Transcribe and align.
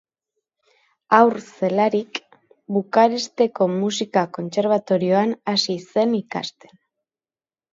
Haur 1.17 1.35
zelarik, 1.57 2.21
Bukaresteko 2.77 3.67
Musika 3.75 4.25
Kontserbatorioan 4.39 5.37
hasi 5.55 5.77
zen 5.93 6.17
ikasten. 6.23 6.75